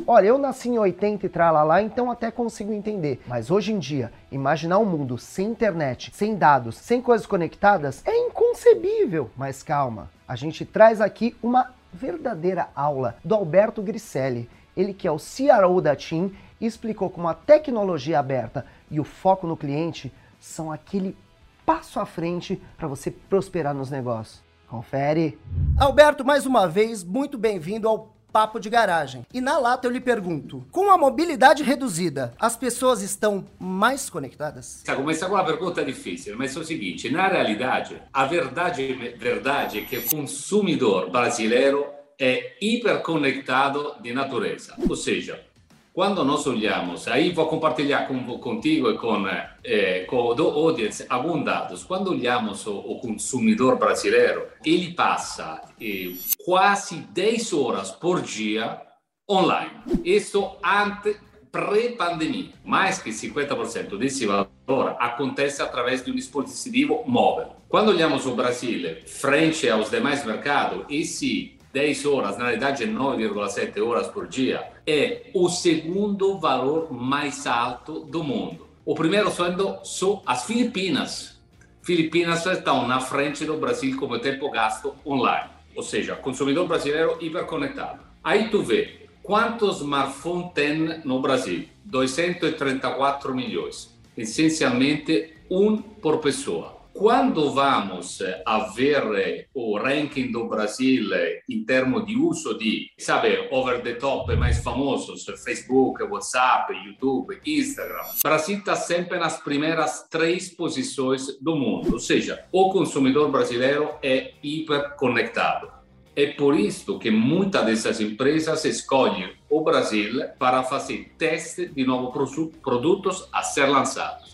Olha, 0.07 0.27
eu 0.27 0.39
nasci 0.39 0.69
em 0.69 0.79
80 0.79 1.25
e 1.25 1.29
tralalá, 1.29 1.81
então 1.81 2.11
até 2.11 2.31
consigo 2.31 2.73
entender. 2.73 3.21
Mas 3.27 3.51
hoje 3.51 3.73
em 3.73 3.79
dia, 3.79 4.13
imaginar 4.31 4.79
um 4.79 4.85
mundo 4.85 5.17
sem 5.17 5.49
internet, 5.49 6.11
sem 6.15 6.37
dados, 6.37 6.77
sem 6.77 7.01
coisas 7.01 7.27
conectadas 7.27 8.03
é 8.07 8.15
inconcebível. 8.27 9.31
Mas 9.37 9.63
calma, 9.63 10.11
a 10.29 10.37
gente 10.37 10.65
traz 10.67 11.01
aqui 11.01 11.35
uma 11.43 11.73
verdadeira 11.93 12.69
aula 12.75 13.17
do 13.25 13.35
Alberto 13.35 13.83
Griselli, 13.83 14.49
ele 14.77 14.95
que 14.95 15.09
é 15.09 15.11
o 15.11 15.17
CRO 15.17 15.81
da 15.81 15.97
TIM 15.97 16.35
explicou 16.61 17.11
como 17.11 17.29
a 17.29 17.35
tecnologia 17.35 18.19
aberta 18.19 18.67
e 18.91 19.01
o 19.01 19.05
foco 19.05 19.47
no 19.47 19.57
cliente 19.57 20.13
são 20.39 20.71
aquele 20.71 21.17
passo 21.65 22.01
à 22.01 22.07
frente 22.07 22.61
para 22.77 22.89
você 22.89 23.11
prosperar 23.11 23.75
nos 23.75 23.91
negócios. 23.91 24.43
Confere! 24.69 25.39
Alberto, 25.79 26.25
mais 26.25 26.47
uma 26.47 26.67
vez, 26.69 27.03
muito 27.03 27.37
bem-vindo 27.37 27.89
ao 27.89 28.15
Papo 28.33 28.61
de 28.61 28.71
Garagem. 28.71 29.27
E 29.35 29.41
na 29.41 29.59
lata 29.59 29.87
eu 29.87 29.91
lhe 29.91 30.01
pergunto: 30.01 30.65
com 30.71 30.91
a 30.91 30.97
mobilidade 30.97 31.63
reduzida, 31.63 32.33
as 32.39 32.57
pessoas 32.57 33.03
estão 33.03 33.45
mais 33.59 34.09
conectadas? 34.09 34.83
Começa 34.95 35.27
com 35.27 35.35
uma 35.35 35.45
pergunta 35.45 35.85
difícil, 35.85 36.37
mas 36.39 36.57
é 36.57 36.61
o 36.61 36.65
seguinte: 36.65 37.11
na 37.11 37.27
realidade, 37.27 38.01
a 38.13 38.25
verdade, 38.25 38.93
verdade 39.19 39.79
é 39.81 39.83
que 39.83 39.99
o 39.99 40.09
consumidor 40.09 41.11
brasileiro 41.11 41.85
é 42.19 42.57
hiperconectado 42.61 43.95
de 44.01 44.13
natureza. 44.13 44.75
Ou 44.89 44.95
seja, 44.95 45.43
quando 45.93 46.25
nós 46.25 46.47
olhamos, 46.47 47.09
aí 47.09 47.33
vou 47.33 47.47
compartilhar 47.47 48.07
com, 48.07 48.39
contigo 48.39 48.91
e 48.91 48.97
com, 48.97 49.27
eh, 49.65 50.05
com 50.09 50.17
o 50.17 50.43
audience 50.43 51.05
alguns 51.09 51.45
dados. 51.45 51.85
Quando 51.85 52.11
olhamos 52.11 52.67
o, 52.67 52.77
o 52.77 53.01
consumidor 53.01 53.77
brasileiro, 53.77 54.47
ele 54.65 54.93
passa 54.93 55.61
eh, 55.81 56.13
quase 56.45 56.97
10 56.97 57.53
horas 57.53 57.91
por 57.91 58.23
dia 58.23 58.81
online. 59.29 59.71
Isso 60.05 60.57
antes 60.65 61.19
pré-pandemia. 61.51 62.51
Mais 62.65 63.03
que 63.03 63.11
50% 63.11 63.99
desse 63.99 64.27
valor 64.27 64.97
acontece 64.99 65.61
através 65.63 66.05
de 66.05 66.11
um 66.11 66.15
dispositivo 66.15 67.03
móvel. 67.07 67.57
Quando 67.69 67.89
olhamos 67.89 68.27
o 68.27 68.35
Brasil 68.35 68.99
frente 69.07 69.69
aos 69.69 69.91
demais 69.91 70.25
mercados, 70.25 70.85
esse 70.89 71.59
10 71.73 72.07
horas, 72.07 72.37
na 72.37 72.47
realidade 72.47 72.85
9,7 72.85 73.81
horas 73.87 74.09
por 74.09 74.27
dia, 74.27 74.73
é 74.87 75.31
o 75.35 75.49
segundo 75.49 76.39
valor 76.39 76.93
mais 76.93 77.47
alto 77.47 78.01
do 78.01 78.25
mundo. 78.25 78.67
O 78.85 78.95
primeiro 78.95 79.31
sendo 79.31 79.79
são 79.85 80.23
as 80.27 80.45
Filipinas. 80.45 81.39
Filipinas 81.83 82.45
estão 82.45 82.89
na 82.89 83.01
frente 83.01 83.45
do 83.45 83.57
Brasil 83.57 83.97
como 83.97 84.19
tempo 84.19 84.51
gasto 84.51 84.95
online. 85.07 85.51
Ou 85.77 85.83
seja, 85.83 86.17
consumidor 86.17 86.67
brasileiro 86.67 87.17
hiperconectado. 87.21 88.01
Aí 88.23 88.49
tu 88.49 88.63
vê 88.63 89.07
quantos 89.23 89.81
smartphones 89.81 90.53
tem 90.55 91.01
no 91.05 91.21
Brasil? 91.21 91.69
234 91.85 93.35
milhões. 93.35 93.97
Essencialmente 94.17 95.35
um 95.49 95.77
por 95.77 96.19
pessoa. 96.19 96.80
Quando 97.01 97.51
vamos 97.51 98.19
a 98.45 98.59
ver 98.75 99.49
o 99.55 99.79
ranking 99.79 100.31
do 100.31 100.47
Brasil 100.47 101.09
em 101.49 101.65
termos 101.65 102.05
de 102.05 102.15
uso 102.15 102.59
de, 102.59 102.91
sabe, 102.99 103.49
over 103.51 103.81
the 103.83 103.95
top 103.95 104.37
mais 104.37 104.63
famosos, 104.63 105.25
Facebook, 105.43 106.03
WhatsApp, 106.03 106.75
YouTube, 106.75 107.41
Instagram, 107.47 108.05
Brasil 108.23 108.59
está 108.59 108.77
sempre 108.77 109.19
nas 109.19 109.39
primeiras 109.41 110.07
três 110.11 110.51
posições 110.55 111.39
do 111.41 111.57
mundo, 111.57 111.95
ou 111.95 111.99
seja, 111.99 112.45
o 112.53 112.69
consumidor 112.69 113.31
brasileiro 113.31 113.93
é 114.03 114.33
hiperconectado. 114.43 115.71
É 116.15 116.27
por 116.27 116.55
isso 116.55 116.99
que 116.99 117.11
muitas 117.11 117.65
dessas 117.65 117.99
empresas 118.03 118.67
escolhem 118.67 119.33
o 119.49 119.63
Brasil 119.63 120.21
para 120.39 120.63
fazer 120.65 121.15
teste 121.17 121.67
de 121.67 121.83
novos 121.83 122.13
produtos 122.61 123.27
a 123.33 123.43
ser 123.43 123.71
lançados. 123.71 124.30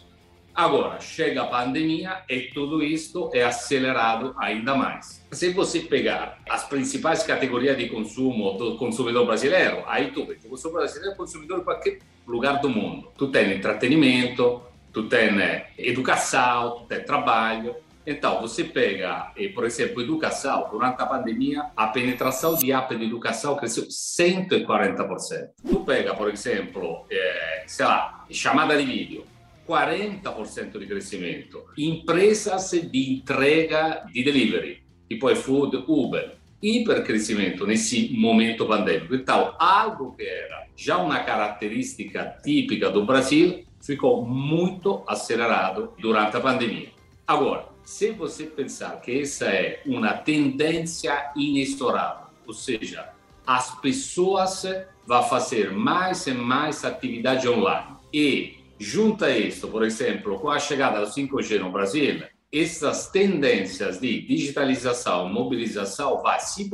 Agora, 0.57 0.99
chega 1.01 1.43
a 1.43 1.47
pandemia 1.47 2.23
e 2.27 2.45
tudo 2.45 2.83
isto 2.83 3.31
é 3.35 3.43
acelerado 3.43 4.35
ainda 4.39 4.75
mais. 4.75 5.23
Se 5.31 5.51
você 5.51 5.81
pegar 5.81 6.39
as 6.49 6.65
principais 6.67 7.23
categorias 7.23 7.77
de 7.77 7.91
consumo 7.91 8.53
do 8.55 8.79
consumidor 8.79 9.27
brasileiro, 9.27 9.83
aí 9.87 10.13
tu 10.13 10.25
vê 10.25 10.39
o 10.43 10.49
consumidor 10.49 10.81
brasileiro 10.81 11.13
é 11.13 11.15
consumidor 11.15 11.61
em 11.61 11.63
qualquer 11.63 11.99
lugar 12.27 12.59
do 12.63 12.71
mundo. 12.71 13.13
Tu 13.19 13.29
tem 13.29 13.53
entretenimento, 13.53 14.63
tu 14.95 15.03
tem 15.03 15.29
educação, 15.77 16.79
tu 16.79 16.85
tem 16.87 17.05
trabalho. 17.05 17.77
Então, 18.07 18.41
você 18.41 18.65
pega, 18.65 19.33
por 19.55 19.67
exemplo, 19.67 20.01
educação, 20.01 20.69
durante 20.71 21.03
a 21.03 21.07
pandemia, 21.07 21.67
a 21.77 21.89
penetração 21.89 22.55
de 22.55 22.73
app 22.73 22.97
de 22.97 23.05
educação 23.05 23.57
cresceu 23.57 23.85
140%. 23.89 25.51
Tu 25.69 25.81
pega, 25.81 26.15
por 26.15 26.31
exemplo, 26.31 27.05
é, 27.11 27.65
sei 27.67 27.85
lá, 27.85 28.25
chamada 28.31 28.75
de 28.75 28.87
vídeo, 28.87 29.25
40% 29.67 30.79
de 30.79 30.87
crescimento. 30.87 31.65
Empresas 31.77 32.71
de 32.71 33.15
entrega 33.15 34.07
de 34.13 34.23
delivery, 34.23 34.83
tipo 35.09 35.31
iFood, 35.31 35.85
Uber, 35.89 36.37
hipercrescimento 36.63 37.67
nesse 37.67 38.13
momento 38.13 38.67
pandêmico. 38.67 39.15
Então, 39.15 39.55
algo 39.59 40.15
que 40.17 40.25
era 40.25 40.67
já 40.77 40.99
uma 40.99 41.21
característica 41.21 42.39
típica 42.43 42.91
do 42.91 43.05
Brasil 43.05 43.65
ficou 43.81 44.25
muito 44.25 45.03
acelerado 45.07 45.93
durante 45.99 46.37
a 46.37 46.41
pandemia. 46.41 46.89
Agora, 47.27 47.69
se 47.85 48.11
você 48.11 48.45
pensar 48.45 49.01
que 49.01 49.21
essa 49.21 49.47
é 49.47 49.81
uma 49.87 50.13
tendência 50.13 51.33
inexorável, 51.37 52.27
ou 52.47 52.53
seja, 52.53 53.09
as 53.47 53.81
pessoas 53.81 54.65
vão 55.07 55.23
fazer 55.23 55.71
mais 55.71 56.27
e 56.27 56.33
mais 56.33 56.85
atividade 56.85 57.49
online 57.49 57.97
e 58.13 58.57
Junta 58.79 59.31
isso, 59.37 59.69
por 59.69 59.83
exemplo, 59.85 60.39
com 60.39 60.51
a 60.51 60.59
chegada 60.59 61.01
do 61.01 61.07
5G 61.07 61.59
no 61.59 61.73
Brasil, 61.73 62.23
essas 62.53 63.11
tendências 63.11 63.99
de 63.99 64.21
digitalização, 64.23 65.29
mobilização 65.29 66.23
vai 66.23 66.39
se 66.41 66.71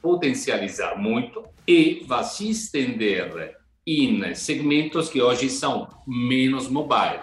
potencializar 0.00 0.96
muito 0.96 1.44
e 1.66 2.04
vai 2.06 2.24
se 2.24 2.50
estender 2.50 3.56
em 3.86 4.34
segmentos 4.34 5.08
que 5.08 5.20
hoje 5.20 5.50
são 5.50 5.88
menos 6.06 6.68
mobile, 6.68 7.20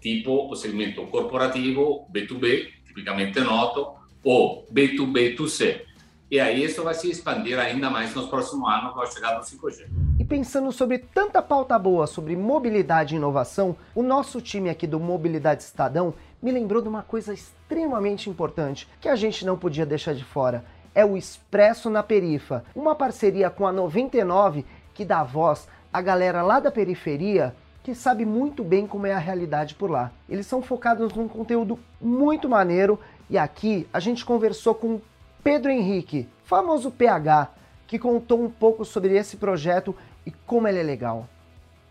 tipo 0.00 0.50
o 0.50 0.54
segmento 0.54 1.06
corporativo 1.06 2.06
B2B, 2.12 2.68
tipicamente 2.86 3.40
noto, 3.40 3.94
ou 4.22 4.66
B2B2C. 4.72 5.82
E 6.32 6.40
aí 6.40 6.64
isso 6.64 6.82
vai 6.82 6.94
se 6.94 7.10
expandir 7.10 7.58
ainda 7.58 7.90
mais 7.90 8.14
nos 8.14 8.26
próximos 8.26 8.66
anos 8.66 8.94
com 8.94 9.00
a 9.02 9.06
chegada 9.06 9.40
do 9.40 9.44
5G. 9.44 9.86
E 10.18 10.24
pensando 10.24 10.72
sobre 10.72 10.96
tanta 10.96 11.42
pauta 11.42 11.78
boa 11.78 12.06
sobre 12.06 12.34
mobilidade 12.34 13.14
e 13.14 13.18
inovação, 13.18 13.76
o 13.94 14.02
nosso 14.02 14.40
time 14.40 14.70
aqui 14.70 14.86
do 14.86 14.98
Mobilidade 14.98 15.62
Estadão 15.62 16.14
me 16.40 16.50
lembrou 16.50 16.80
de 16.80 16.88
uma 16.88 17.02
coisa 17.02 17.34
extremamente 17.34 18.30
importante 18.30 18.88
que 18.98 19.10
a 19.10 19.14
gente 19.14 19.44
não 19.44 19.58
podia 19.58 19.84
deixar 19.84 20.14
de 20.14 20.24
fora. 20.24 20.64
É 20.94 21.04
o 21.04 21.18
Expresso 21.18 21.90
na 21.90 22.02
Perifa, 22.02 22.64
uma 22.74 22.94
parceria 22.94 23.50
com 23.50 23.66
a 23.66 23.72
99 23.72 24.64
que 24.94 25.04
dá 25.04 25.22
voz 25.22 25.68
à 25.92 26.00
galera 26.00 26.40
lá 26.40 26.60
da 26.60 26.70
periferia 26.70 27.54
que 27.82 27.94
sabe 27.94 28.24
muito 28.24 28.64
bem 28.64 28.86
como 28.86 29.06
é 29.06 29.12
a 29.12 29.18
realidade 29.18 29.74
por 29.74 29.90
lá. 29.90 30.10
Eles 30.30 30.46
são 30.46 30.62
focados 30.62 31.12
num 31.12 31.28
conteúdo 31.28 31.78
muito 32.00 32.48
maneiro 32.48 32.98
e 33.28 33.36
aqui 33.36 33.86
a 33.92 34.00
gente 34.00 34.24
conversou 34.24 34.74
com 34.74 34.98
Pedro 35.42 35.72
Henrique, 35.72 36.28
famoso 36.44 36.88
PH, 36.88 37.50
que 37.86 37.98
contou 37.98 38.40
um 38.40 38.48
pouco 38.48 38.84
sobre 38.84 39.16
esse 39.16 39.36
projeto 39.36 39.94
e 40.24 40.30
como 40.30 40.68
ele 40.68 40.78
é 40.78 40.82
legal. 40.84 41.28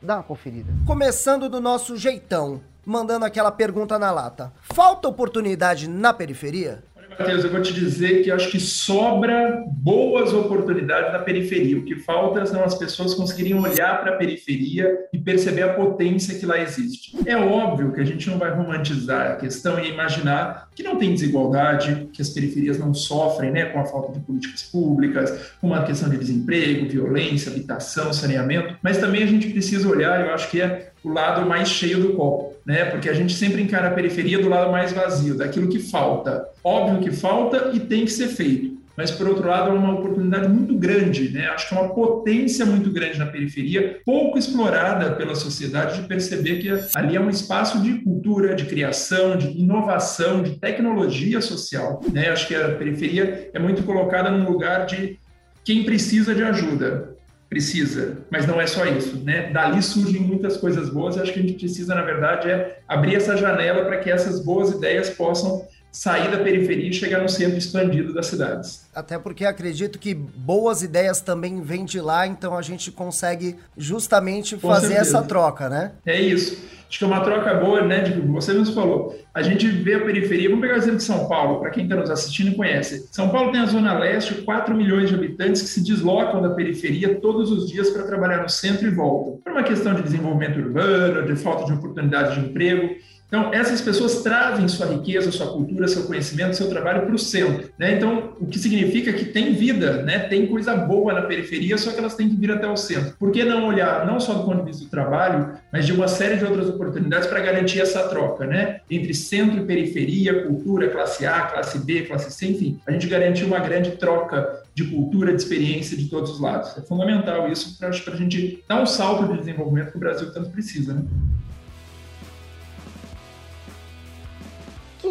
Dá 0.01 0.15
uma 0.15 0.23
conferida. 0.23 0.71
Começando 0.87 1.49
do 1.49 1.59
nosso 1.59 1.97
jeitão, 1.97 2.61
mandando 2.85 3.25
aquela 3.25 3.51
pergunta 3.51 3.99
na 3.99 4.09
lata. 4.09 4.53
Falta 4.61 5.09
oportunidade 5.09 5.89
na 5.89 6.13
periferia? 6.13 6.81
Matheus, 7.21 7.43
eu 7.43 7.51
vou 7.51 7.61
te 7.61 7.71
dizer 7.71 8.23
que 8.23 8.31
acho 8.31 8.49
que 8.49 8.59
sobra 8.59 9.63
boas 9.67 10.33
oportunidades 10.33 11.13
na 11.13 11.19
periferia. 11.19 11.77
O 11.77 11.83
que 11.83 11.95
falta 11.95 12.43
são 12.47 12.63
as 12.63 12.73
pessoas 12.73 13.13
conseguirem 13.13 13.53
olhar 13.53 14.01
para 14.01 14.15
a 14.15 14.17
periferia 14.17 14.97
e 15.13 15.19
perceber 15.19 15.61
a 15.61 15.73
potência 15.73 16.39
que 16.39 16.47
lá 16.47 16.59
existe. 16.59 17.15
É 17.27 17.37
óbvio 17.37 17.91
que 17.91 18.01
a 18.01 18.03
gente 18.03 18.27
não 18.27 18.39
vai 18.39 18.51
romantizar 18.51 19.33
a 19.33 19.35
questão 19.35 19.79
e 19.79 19.89
imaginar 19.89 20.67
que 20.75 20.81
não 20.81 20.97
tem 20.97 21.13
desigualdade, 21.13 22.09
que 22.11 22.23
as 22.23 22.29
periferias 22.29 22.79
não 22.79 22.91
sofrem 22.91 23.51
né, 23.51 23.65
com 23.65 23.79
a 23.79 23.85
falta 23.85 24.13
de 24.13 24.19
políticas 24.25 24.63
públicas, 24.63 25.53
com 25.61 25.73
a 25.75 25.83
questão 25.83 26.09
de 26.09 26.17
desemprego, 26.17 26.89
violência, 26.89 27.51
habitação, 27.51 28.11
saneamento, 28.11 28.77
mas 28.81 28.97
também 28.97 29.21
a 29.21 29.27
gente 29.27 29.47
precisa 29.49 29.87
olhar, 29.87 30.25
eu 30.25 30.33
acho 30.33 30.49
que 30.49 30.59
é 30.59 30.91
o 31.03 31.09
lado 31.09 31.47
mais 31.47 31.69
cheio 31.69 31.99
do 31.99 32.13
copo, 32.13 32.50
né? 32.65 32.85
Porque 32.85 33.09
a 33.09 33.13
gente 33.13 33.33
sempre 33.33 33.61
encara 33.61 33.87
a 33.87 33.91
periferia 33.91 34.39
do 34.39 34.49
lado 34.49 34.71
mais 34.71 34.91
vazio, 34.91 35.35
daquilo 35.35 35.67
que 35.67 35.79
falta. 35.79 36.45
Óbvio 36.63 37.01
que 37.01 37.11
falta 37.11 37.71
e 37.73 37.79
tem 37.79 38.05
que 38.05 38.11
ser 38.11 38.27
feito. 38.27 38.81
Mas, 38.95 39.09
por 39.09 39.27
outro 39.27 39.47
lado, 39.47 39.71
é 39.71 39.73
uma 39.73 39.93
oportunidade 39.93 40.47
muito 40.49 40.75
grande, 40.75 41.29
né? 41.29 41.47
Acho 41.47 41.69
que 41.69 41.75
é 41.75 41.79
uma 41.79 41.93
potência 41.93 42.65
muito 42.65 42.91
grande 42.91 43.17
na 43.17 43.25
periferia, 43.25 43.99
pouco 44.05 44.37
explorada 44.37 45.15
pela 45.15 45.33
sociedade, 45.33 46.01
de 46.01 46.07
perceber 46.07 46.59
que 46.59 46.69
ali 46.93 47.15
é 47.15 47.19
um 47.19 47.29
espaço 47.29 47.81
de 47.81 47.93
cultura, 48.03 48.53
de 48.53 48.65
criação, 48.65 49.37
de 49.37 49.47
inovação, 49.47 50.43
de 50.43 50.59
tecnologia 50.59 51.41
social, 51.41 52.01
né? 52.11 52.29
Acho 52.29 52.47
que 52.47 52.55
a 52.55 52.75
periferia 52.75 53.49
é 53.53 53.59
muito 53.59 53.83
colocada 53.83 54.29
num 54.29 54.47
lugar 54.47 54.85
de 54.85 55.17
quem 55.63 55.83
precisa 55.83 56.35
de 56.35 56.43
ajuda, 56.43 57.10
precisa, 57.51 58.19
mas 58.29 58.47
não 58.47 58.61
é 58.61 58.65
só 58.65 58.85
isso, 58.85 59.21
né? 59.25 59.51
Dali 59.51 59.83
surgem 59.83 60.21
muitas 60.21 60.55
coisas 60.55 60.89
boas. 60.89 61.17
Acho 61.17 61.33
que 61.33 61.39
a 61.39 61.41
gente 61.41 61.55
precisa, 61.55 61.93
na 61.93 62.01
verdade, 62.01 62.49
é 62.49 62.79
abrir 62.87 63.17
essa 63.17 63.35
janela 63.35 63.83
para 63.83 63.97
que 63.97 64.09
essas 64.09 64.39
boas 64.39 64.71
ideias 64.71 65.09
possam 65.09 65.67
sair 65.91 66.31
da 66.31 66.37
periferia 66.37 66.89
e 66.89 66.93
chegar 66.93 67.21
no 67.21 67.27
centro 67.27 67.57
expandido 67.57 68.13
das 68.13 68.27
cidades. 68.27 68.87
Até 68.95 69.19
porque 69.19 69.45
acredito 69.45 69.99
que 69.99 70.13
boas 70.13 70.81
ideias 70.81 71.19
também 71.19 71.61
vêm 71.61 71.83
de 71.83 71.99
lá, 71.99 72.25
então 72.25 72.57
a 72.57 72.61
gente 72.61 72.91
consegue 72.91 73.57
justamente 73.77 74.55
Com 74.55 74.69
fazer 74.69 74.87
certeza. 74.87 75.17
essa 75.17 75.27
troca, 75.27 75.69
né? 75.69 75.91
É 76.05 76.19
isso. 76.19 76.71
Acho 76.91 76.99
que 76.99 77.05
é 77.05 77.07
uma 77.07 77.21
troca 77.21 77.53
boa, 77.53 77.81
né? 77.85 78.01
De, 78.01 78.19
você 78.19 78.53
mesmo 78.53 78.75
falou. 78.75 79.17
A 79.33 79.41
gente 79.41 79.65
vê 79.65 79.93
a 79.93 80.01
periferia. 80.01 80.49
Vamos 80.49 80.61
pegar 80.61 80.73
o 80.73 80.77
exemplo 80.77 80.97
de 80.97 81.03
São 81.03 81.25
Paulo, 81.25 81.61
para 81.61 81.69
quem 81.69 81.85
está 81.85 81.95
nos 81.95 82.09
assistindo 82.09 82.51
e 82.51 82.55
conhece. 82.55 83.07
São 83.09 83.29
Paulo 83.29 83.49
tem 83.49 83.61
a 83.61 83.65
Zona 83.65 83.97
Leste, 83.97 84.33
4 84.41 84.75
milhões 84.75 85.07
de 85.07 85.15
habitantes 85.15 85.61
que 85.61 85.69
se 85.69 85.81
deslocam 85.85 86.41
da 86.41 86.49
periferia 86.49 87.15
todos 87.15 87.49
os 87.49 87.69
dias 87.69 87.89
para 87.91 88.03
trabalhar 88.03 88.43
no 88.43 88.49
centro 88.49 88.85
e 88.85 88.91
voltam. 88.91 89.37
Por 89.37 89.53
uma 89.53 89.63
questão 89.63 89.93
de 89.93 90.03
desenvolvimento 90.03 90.59
urbano, 90.59 91.25
de 91.25 91.35
falta 91.37 91.63
de 91.63 91.71
oportunidade 91.71 92.35
de 92.37 92.49
emprego. 92.49 92.95
Então, 93.31 93.53
essas 93.53 93.79
pessoas 93.79 94.21
trazem 94.21 94.67
sua 94.67 94.87
riqueza, 94.87 95.31
sua 95.31 95.53
cultura, 95.53 95.87
seu 95.87 96.03
conhecimento, 96.03 96.53
seu 96.53 96.67
trabalho 96.67 97.03
para 97.03 97.15
o 97.15 97.17
centro. 97.17 97.69
Né? 97.79 97.95
Então, 97.95 98.33
o 98.41 98.45
que 98.45 98.59
significa 98.59 99.13
que 99.13 99.23
tem 99.23 99.53
vida, 99.53 100.03
né? 100.03 100.19
tem 100.19 100.47
coisa 100.47 100.75
boa 100.75 101.13
na 101.13 101.21
periferia, 101.21 101.77
só 101.77 101.93
que 101.93 101.99
elas 101.99 102.13
têm 102.13 102.27
que 102.27 102.35
vir 102.35 102.51
até 102.51 102.67
o 102.67 102.75
centro. 102.75 103.15
Por 103.17 103.31
que 103.31 103.45
não 103.45 103.67
olhar, 103.67 104.05
não 104.05 104.19
só 104.19 104.33
do 104.33 104.43
ponto 104.43 104.57
de 104.57 104.65
vista 104.65 104.83
do 104.83 104.89
trabalho, 104.89 105.53
mas 105.71 105.85
de 105.85 105.93
uma 105.93 106.09
série 106.09 106.35
de 106.35 106.43
outras 106.43 106.67
oportunidades 106.67 107.25
para 107.25 107.39
garantir 107.39 107.79
essa 107.79 108.03
troca, 108.09 108.45
né? 108.45 108.81
entre 108.89 109.13
centro 109.13 109.61
e 109.61 109.65
periferia, 109.65 110.43
cultura, 110.43 110.89
classe 110.89 111.25
A, 111.25 111.43
classe 111.43 111.79
B, 111.79 112.01
classe 112.01 112.31
C, 112.31 112.47
enfim, 112.47 112.81
a 112.85 112.91
gente 112.91 113.07
garantir 113.07 113.45
uma 113.45 113.59
grande 113.59 113.91
troca 113.91 114.61
de 114.75 114.83
cultura, 114.83 115.33
de 115.33 115.41
experiência 115.41 115.95
de 115.95 116.09
todos 116.09 116.31
os 116.31 116.41
lados. 116.41 116.77
É 116.77 116.81
fundamental 116.81 117.49
isso 117.49 117.77
para 117.77 117.87
a 117.87 118.17
gente 118.17 118.61
dar 118.67 118.81
um 118.81 118.85
salto 118.85 119.31
de 119.31 119.39
desenvolvimento 119.39 119.91
que 119.91 119.97
o 119.97 120.01
Brasil 120.01 120.33
tanto 120.33 120.49
precisa. 120.49 120.93
Né? 120.93 121.03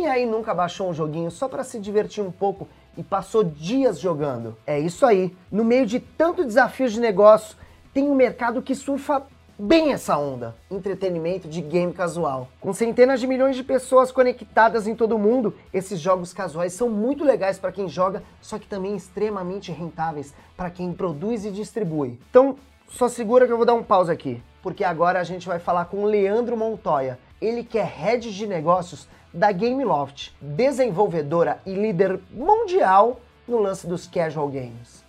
Quem 0.01 0.09
aí 0.09 0.25
nunca 0.25 0.55
baixou 0.55 0.89
um 0.89 0.95
joguinho 0.95 1.31
só 1.31 1.47
para 1.47 1.63
se 1.63 1.79
divertir 1.79 2.25
um 2.25 2.31
pouco 2.31 2.67
e 2.97 3.03
passou 3.03 3.45
dias 3.45 4.01
jogando? 4.01 4.57
É 4.67 4.81
isso 4.81 5.05
aí. 5.05 5.37
No 5.53 5.63
meio 5.63 5.85
de 5.85 6.01
tanto 6.01 6.43
desafio 6.43 6.89
de 6.89 6.99
negócio, 6.99 7.55
tem 7.93 8.05
um 8.05 8.15
mercado 8.15 8.63
que 8.63 8.75
surfa 8.75 9.23
bem 9.59 9.93
essa 9.93 10.17
onda. 10.17 10.57
Entretenimento 10.71 11.47
de 11.47 11.61
game 11.61 11.93
casual. 11.93 12.49
Com 12.63 12.73
centenas 12.73 13.21
de 13.21 13.27
milhões 13.27 13.57
de 13.57 13.63
pessoas 13.63 14.11
conectadas 14.11 14.87
em 14.87 14.95
todo 14.95 15.17
o 15.17 15.19
mundo, 15.19 15.55
esses 15.71 16.01
jogos 16.01 16.33
casuais 16.33 16.73
são 16.73 16.89
muito 16.89 17.23
legais 17.23 17.59
para 17.59 17.71
quem 17.71 17.87
joga, 17.87 18.23
só 18.41 18.59
que 18.59 18.67
também 18.67 18.97
extremamente 18.97 19.71
rentáveis 19.71 20.33
para 20.57 20.71
quem 20.71 20.95
produz 20.95 21.45
e 21.45 21.51
distribui. 21.51 22.19
Então, 22.31 22.57
só 22.89 23.07
segura 23.07 23.47
que 23.47 23.53
eu 23.53 23.59
vou 23.59 23.67
dar 23.67 23.75
um 23.75 23.83
pause 23.83 24.11
aqui, 24.11 24.43
porque 24.63 24.83
agora 24.83 25.21
a 25.21 25.25
gente 25.25 25.47
vai 25.47 25.59
falar 25.59 25.85
com 25.85 25.99
o 25.99 26.07
Leandro 26.07 26.57
Montoya. 26.57 27.19
Ele 27.39 27.63
que 27.63 27.79
é 27.79 27.85
head 27.85 28.35
de 28.35 28.47
negócios 28.47 29.07
da 29.33 29.53
Gameloft, 29.53 30.33
desenvolvedora 30.41 31.61
e 31.65 31.73
líder 31.73 32.21
mundial 32.31 33.21
no 33.47 33.59
lance 33.59 33.87
dos 33.87 34.07
casual 34.07 34.49
games. 34.49 35.05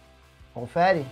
Confere? 0.54 1.06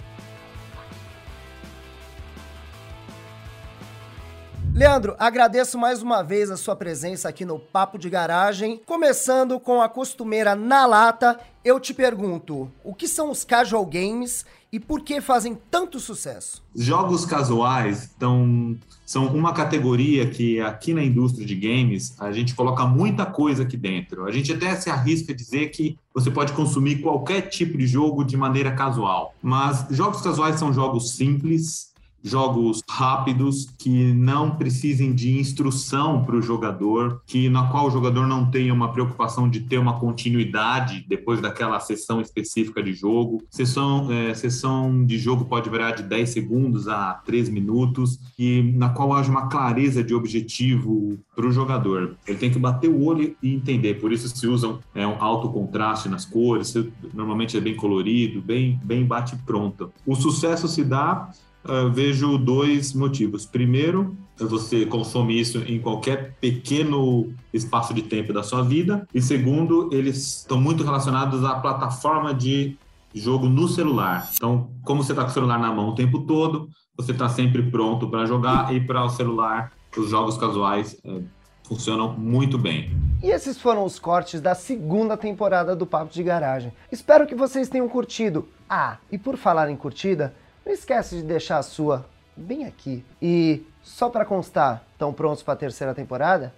Leandro, 4.74 5.16
agradeço 5.20 5.78
mais 5.78 6.02
uma 6.02 6.24
vez 6.24 6.50
a 6.50 6.56
sua 6.56 6.76
presença 6.76 7.28
aqui 7.28 7.44
no 7.44 7.60
Papo 7.60 7.98
de 7.98 8.10
Garagem. 8.10 8.82
Começando 8.86 9.60
com 9.60 9.82
a 9.82 9.90
costumeira 9.90 10.56
na 10.56 10.86
lata, 10.86 11.38
eu 11.66 11.80
te 11.80 11.94
pergunto: 11.94 12.72
o 12.84 12.94
que 12.94 13.08
são 13.08 13.30
os 13.30 13.44
casual 13.44 13.86
games 13.86 14.46
e 14.72 14.80
por 14.80 15.02
que 15.02 15.20
fazem 15.20 15.58
tanto 15.70 16.00
sucesso? 16.00 16.64
Jogos 16.76 17.26
casuais 17.26 18.12
tão, 18.20 18.78
são 19.06 19.26
uma 19.28 19.52
categoria 19.52 20.30
que 20.30 20.62
aqui 20.62 20.94
na 20.94 21.04
indústria 21.04 21.46
de 21.46 21.56
games 21.56 22.16
a 22.20 22.32
gente 22.32 22.54
coloca 22.54 22.86
muita 22.86 23.26
coisa 23.26 23.64
aqui 23.64 23.76
dentro. 23.76 24.26
A 24.26 24.32
gente 24.32 24.54
até 24.54 24.76
se 24.76 24.90
arrisca 24.90 25.34
a 25.34 25.36
dizer 25.36 25.70
que 25.70 25.98
você 26.14 26.30
pode 26.30 26.54
consumir 26.54 27.02
qualquer 27.02 27.42
tipo 27.42 27.78
de 27.78 27.88
jogo 27.88 28.24
de 28.24 28.38
maneira 28.38 28.72
casual. 28.72 29.34
Mas 29.42 29.88
jogos 29.90 30.22
casuais 30.22 30.60
são 30.60 30.72
jogos 30.72 31.16
simples, 31.16 31.89
jogos 32.24 32.82
rápidos 32.90 33.68
que 33.78 34.14
não 34.14 34.52
precisem 34.52 35.14
de 35.14 35.38
instrução 35.38 36.24
para 36.24 36.36
o 36.36 36.42
jogador, 36.42 37.22
que 37.26 37.50
na 37.50 37.68
qual 37.68 37.88
o 37.88 37.92
jogador 37.92 38.28
não 38.28 38.50
tenha 38.50 38.74
uma 38.74 38.92
preocupação 38.92 39.50
de 39.50 39.62
ter 39.62 39.78
uma 39.78 40.00
continuidade 40.00 41.06
depois 41.08 41.42
daquela 41.42 41.80
sessão 41.80 42.22
específica 42.22 42.82
de 42.82 42.94
jogo. 42.94 43.42
Sessão, 43.50 44.12
é, 44.12 44.34
sessão 44.34 45.06
de 45.06 45.18
jogo 45.18 45.46
pode 45.46 45.70
variar 45.70 45.96
de 45.96 46.04
10 46.04 46.30
segundos 46.30 46.88
a 46.88 47.14
3 47.26 47.50
minutos 47.50 48.20
e 48.38 48.74
na 48.76 48.90
qual 48.90 49.14
haja 49.14 49.30
uma 49.30 49.48
clareza 49.48 50.04
de 50.04 50.14
objetivo 50.14 51.18
para 51.36 51.48
o 51.48 51.52
jogador. 51.52 52.16
Ele 52.28 52.38
tem 52.38 52.52
que 52.52 52.60
bater 52.60 52.90
o 52.90 53.04
olho 53.04 53.36
e 53.42 53.54
entender. 53.54 53.96
Por 53.96 54.12
isso 54.12 54.28
se 54.30 54.48
usam 54.48 54.80
é, 54.94 55.06
um 55.06 55.22
alto 55.22 55.50
contraste 55.50 56.10
nas 56.10 56.26
cores. 56.26 56.74
Normalmente 57.14 57.58
é 57.58 57.62
bem 57.62 57.76
colorido, 57.76 58.42
bem 58.42 58.80
bem 58.84 59.06
bate 59.06 59.36
pronto. 59.46 59.92
O 60.06 60.16
sucesso 60.16 60.68
se 60.68 60.84
dá 60.84 61.30
uh, 61.66 61.90
vejo 61.92 62.38
dois 62.38 62.94
motivos. 62.94 63.46
Primeiro, 63.46 64.16
você 64.38 64.86
consome 64.86 65.40
isso 65.40 65.60
em 65.60 65.80
qualquer 65.80 66.36
pequeno 66.40 67.34
espaço 67.54 67.94
de 67.94 68.04
tempo 68.04 68.32
da 68.32 68.44
sua 68.44 68.62
vida. 68.62 69.08
E 69.14 69.22
segundo, 69.22 69.90
eles 69.92 70.40
estão 70.40 70.60
muito 70.60 70.84
relacionados 70.84 71.44
à 71.44 71.56
plataforma 71.56 72.34
de 72.34 72.78
jogo 73.14 73.48
no 73.48 73.68
celular. 73.68 74.30
Então, 74.36 74.70
como 74.84 75.04
você 75.04 75.12
está 75.12 75.24
com 75.24 75.32
o 75.32 75.34
celular 75.34 75.60
na 75.60 75.74
mão 75.74 75.90
o 75.90 75.96
tempo 75.96 76.20
todo, 76.20 76.70
você 76.96 77.12
está 77.12 77.28
sempre 77.30 77.64
pronto 77.64 78.08
para 78.08 78.26
jogar 78.26 78.74
e 78.74 78.80
para 78.80 79.04
o 79.04 79.10
celular, 79.10 79.72
os 79.98 80.10
jogos 80.10 80.38
casuais 80.38 80.98
é, 81.04 81.22
funcionam 81.64 82.14
muito 82.14 82.58
bem. 82.58 82.92
E 83.22 83.32
esses 83.32 83.60
foram 83.60 83.84
os 83.84 84.00
cortes 84.00 84.40
da 84.42 84.56
segunda 84.56 85.18
temporada 85.18 85.76
do 85.76 85.86
Papo 85.86 86.14
de 86.14 86.24
Garagem. 86.24 86.72
Espero 86.92 87.26
que 87.26 87.36
vocês 87.36 87.68
tenham 87.68 87.90
curtido. 87.90 88.48
Ah, 88.70 88.98
e 89.12 89.18
por 89.18 89.38
falar 89.38 89.70
em 89.70 89.76
curtida, 89.76 90.34
não 90.70 90.74
esquece 90.76 91.16
de 91.16 91.24
deixar 91.24 91.58
a 91.58 91.64
sua 91.64 92.06
bem 92.38 92.66
aqui. 92.66 93.04
E 93.20 93.66
só 93.82 94.08
para 94.08 94.24
constar, 94.24 94.84
estão 94.94 95.12
prontos 95.12 95.42
para 95.42 95.56
a 95.56 95.58
terceira 95.58 95.96
temporada? 95.96 96.54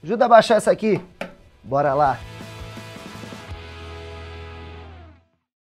Ajuda 0.00 0.26
a 0.26 0.28
baixar 0.28 0.56
essa 0.56 0.70
aqui. 0.70 1.00
Bora 1.64 1.92
lá. 1.92 2.20